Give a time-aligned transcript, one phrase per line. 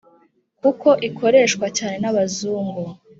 [0.61, 2.83] kuko ikoreshwa cyane nabazungu